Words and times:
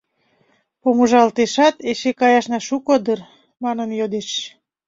Помыжалтешат, 0.81 1.75
«эше 1.89 2.11
каяшна 2.19 2.59
шуко 2.67 2.95
дыр?» 3.05 3.19
манын 3.63 3.89
йодеш. 3.99 4.29